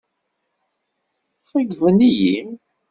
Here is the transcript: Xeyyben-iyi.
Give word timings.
Xeyyben-iyi. 1.49 2.37